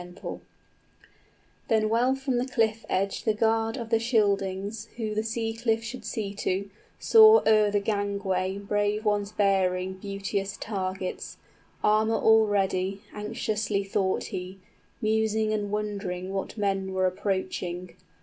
{They 0.01 0.07
are 0.07 0.07
hailed 0.09 0.17
by 0.17 0.25
the 0.25 0.41
Danish 1.69 1.69
coast 1.69 1.69
guard} 1.69 1.69
40 1.69 1.69
Then 1.83 1.89
well 1.91 2.15
from 2.15 2.37
the 2.39 2.51
cliff 2.51 2.85
edge 2.89 3.23
the 3.23 3.33
guard 3.35 3.77
of 3.77 3.89
the 3.91 3.99
Scyldings 3.99 4.87
Who 4.97 5.13
the 5.13 5.21
sea 5.23 5.53
cliffs 5.53 5.85
should 5.85 6.05
see 6.05 6.33
to, 6.33 6.71
saw 6.97 7.41
o'er 7.45 7.69
the 7.69 7.79
gangway 7.79 8.57
Brave 8.57 9.05
ones 9.05 9.31
bearing 9.31 9.93
beauteous 9.93 10.57
targets, 10.59 11.37
Armor 11.83 12.15
all 12.17 12.47
ready, 12.47 13.03
anxiously 13.13 13.83
thought 13.83 14.23
he, 14.23 14.57
Musing 15.03 15.53
and 15.53 15.69
wondering 15.69 16.33
what 16.33 16.57
men 16.57 16.93
were 16.93 17.05
approaching. 17.05 17.91